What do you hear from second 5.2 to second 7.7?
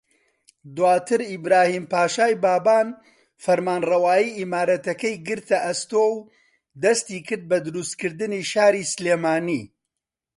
گرتە ئەستۆ و دەستیکرد بە